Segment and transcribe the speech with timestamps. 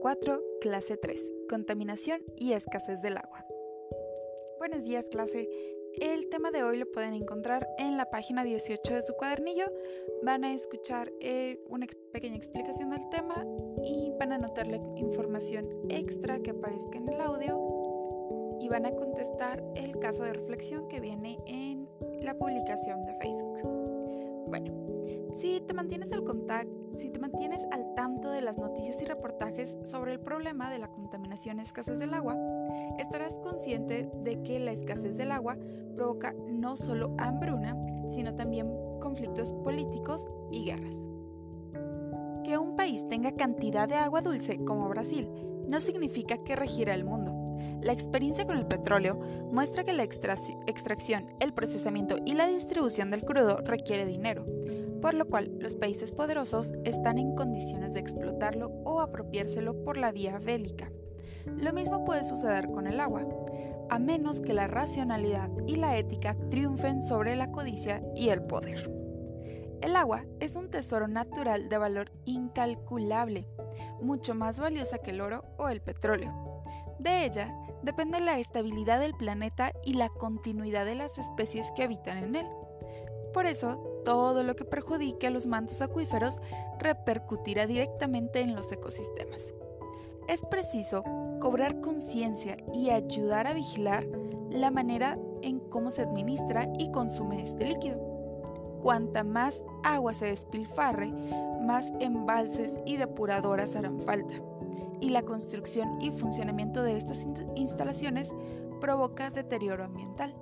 [0.00, 3.44] 4, clase 3, contaminación y escasez del agua.
[4.58, 5.46] Buenos días clase,
[6.00, 9.66] el tema de hoy lo pueden encontrar en la página 18 de su cuadernillo.
[10.22, 13.44] Van a escuchar eh, una pequeña explicación del tema
[13.84, 18.92] y van a anotar la información extra que aparezca en el audio y van a
[18.92, 21.86] contestar el caso de reflexión que viene en
[22.22, 23.60] la publicación de Facebook.
[24.48, 24.72] Bueno,
[25.38, 29.78] si te mantienes al contacto, si te mantienes al tanto de las noticias y reportajes
[29.82, 32.36] sobre el problema de la contaminación y escasez del agua,
[32.98, 35.56] estarás consciente de que la escasez del agua
[35.94, 37.74] provoca no solo hambruna,
[38.10, 41.06] sino también conflictos políticos y guerras.
[42.44, 45.30] Que un país tenga cantidad de agua dulce como Brasil
[45.66, 47.34] no significa que regira el mundo.
[47.80, 49.18] La experiencia con el petróleo
[49.50, 54.44] muestra que la extracción, el procesamiento y la distribución del crudo requiere dinero
[55.00, 60.12] por lo cual los países poderosos están en condiciones de explotarlo o apropiárselo por la
[60.12, 60.90] vía bélica.
[61.46, 63.26] Lo mismo puede suceder con el agua,
[63.88, 68.90] a menos que la racionalidad y la ética triunfen sobre la codicia y el poder.
[69.80, 73.46] El agua es un tesoro natural de valor incalculable,
[74.02, 76.62] mucho más valiosa que el oro o el petróleo.
[76.98, 82.18] De ella depende la estabilidad del planeta y la continuidad de las especies que habitan
[82.18, 82.46] en él.
[83.32, 86.40] Por eso, todo lo que perjudique a los mantos acuíferos
[86.78, 89.52] repercutirá directamente en los ecosistemas.
[90.28, 91.04] Es preciso
[91.40, 94.06] cobrar conciencia y ayudar a vigilar
[94.50, 97.98] la manera en cómo se administra y consume este líquido.
[98.82, 101.12] Cuanta más agua se despilfarre,
[101.62, 104.34] más embalses y depuradoras harán falta.
[105.00, 108.30] Y la construcción y funcionamiento de estas instalaciones
[108.80, 110.34] provoca deterioro ambiental.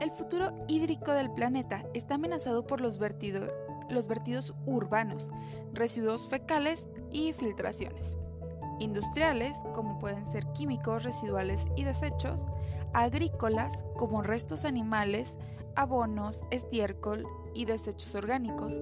[0.00, 5.30] El futuro hídrico del planeta está amenazado por los, vertidos urbanos,
[5.72, 8.16] residuos fecales y filtraciones.
[8.78, 12.46] Industriales, como pueden ser químicos, residuales y desechos,
[12.92, 15.36] agrícolas, como restos animales,
[15.74, 18.80] abonos, estiércol y desechos orgánicos,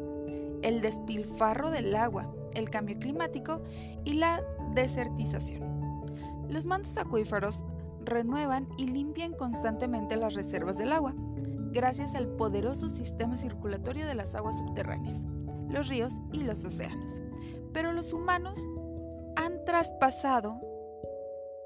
[0.61, 3.63] el despilfarro del agua, el cambio climático
[4.05, 4.43] y la
[4.75, 5.65] desertización.
[6.51, 7.65] Los mantos acuíferos
[8.07, 11.15] renuevan y limpian constantemente las reservas del agua,
[11.73, 15.23] gracias al poderoso sistema circulatorio de las aguas subterráneas,
[15.69, 17.21] los ríos y los océanos.
[17.73, 18.59] Pero los humanos
[19.37, 20.61] han traspasado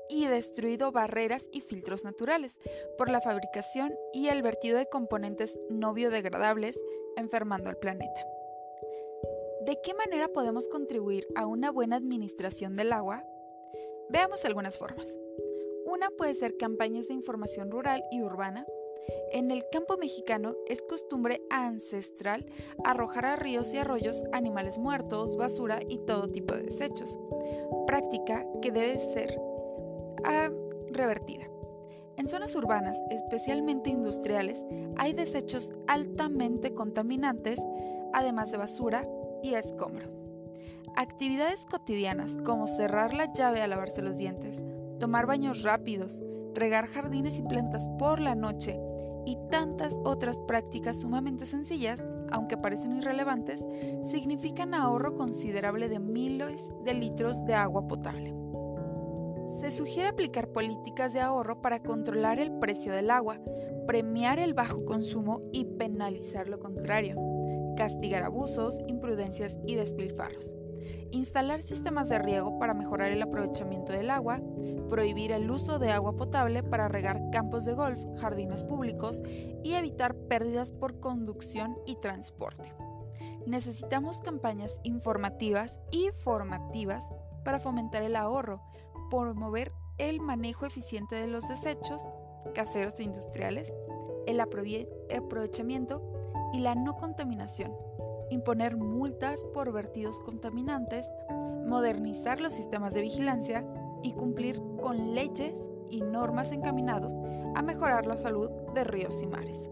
[0.09, 2.59] y destruido barreras y filtros naturales
[2.99, 6.79] por la fabricación y el vertido de componentes no biodegradables,
[7.17, 8.21] enfermando al planeta.
[9.65, 13.25] ¿De qué manera podemos contribuir a una buena administración del agua?
[14.09, 15.17] Veamos algunas formas.
[15.91, 18.65] Una puede ser campañas de información rural y urbana.
[19.33, 22.47] En el campo mexicano es costumbre ancestral
[22.85, 27.19] arrojar a ríos y arroyos animales muertos, basura y todo tipo de desechos,
[27.89, 29.37] práctica que debe ser
[30.23, 30.51] ah,
[30.93, 31.51] revertida.
[32.17, 34.65] En zonas urbanas, especialmente industriales,
[34.97, 37.59] hay desechos altamente contaminantes,
[38.13, 39.09] además de basura
[39.43, 40.09] y escombro.
[40.95, 44.63] Actividades cotidianas como cerrar la llave al lavarse los dientes,
[45.01, 46.23] tomar baños rápidos,
[46.55, 48.79] regar jardines y plantas por la noche
[49.27, 53.61] y tantas otras prácticas sumamente sencillas, aunque parecen irrelevantes,
[54.09, 58.35] significan ahorro considerable de miles de litros de agua potable.
[59.61, 63.41] Se sugiere aplicar políticas de ahorro para controlar el precio del agua,
[63.87, 67.17] premiar el bajo consumo y penalizar lo contrario,
[67.77, 70.60] castigar abusos, imprudencias y despilfarros
[71.13, 74.41] instalar sistemas de riego para mejorar el aprovechamiento del agua,
[74.89, 79.23] prohibir el uso de agua potable para regar campos de golf, jardines públicos
[79.63, 82.73] y evitar pérdidas por conducción y transporte.
[83.47, 87.05] Necesitamos campañas informativas y formativas
[87.45, 88.63] para fomentar el ahorro,
[89.11, 92.07] promover el manejo eficiente de los desechos
[92.55, 93.75] caseros e industriales,
[94.27, 96.03] el aprovechamiento
[96.53, 97.73] y la no contaminación
[98.31, 101.11] imponer multas por vertidos contaminantes,
[101.67, 103.65] modernizar los sistemas de vigilancia
[104.03, 107.15] y cumplir con leyes y normas encaminados
[107.55, 109.71] a mejorar la salud de ríos y mares.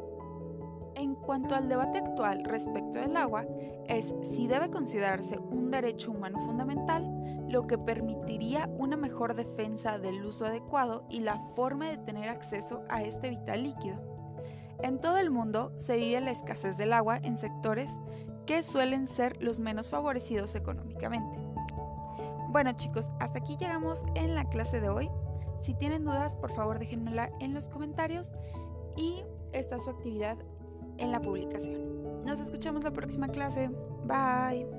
[0.94, 3.46] En cuanto al debate actual respecto del agua,
[3.87, 10.25] es si debe considerarse un derecho humano fundamental, lo que permitiría una mejor defensa del
[10.25, 13.96] uso adecuado y la forma de tener acceso a este vital líquido.
[14.82, 17.90] En todo el mundo se vive la escasez del agua en sectores
[18.48, 21.38] que suelen ser los menos favorecidos económicamente.
[22.48, 25.10] Bueno chicos, hasta aquí llegamos en la clase de hoy.
[25.60, 28.32] Si tienen dudas, por favor déjenmela en los comentarios
[28.96, 29.22] y
[29.52, 30.38] está su actividad
[30.96, 32.24] en la publicación.
[32.24, 33.68] Nos escuchamos la próxima clase.
[34.06, 34.77] Bye.